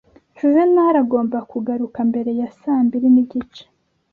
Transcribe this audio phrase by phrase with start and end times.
[0.37, 3.63] Juvenali agomba kugaruka mbere ya saa mbiri nigice.